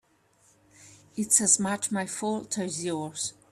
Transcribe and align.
It's 1.15 1.39
as 1.41 1.59
much 1.59 1.91
my 1.91 2.07
fault 2.07 2.57
as 2.57 2.83
yours. 2.83 3.33